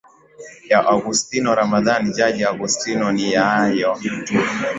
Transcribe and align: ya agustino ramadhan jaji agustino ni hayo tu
ya 0.69 0.79
agustino 0.93 1.55
ramadhan 1.55 2.11
jaji 2.13 2.43
agustino 2.45 3.11
ni 3.11 3.31
hayo 3.31 3.95
tu 4.25 4.33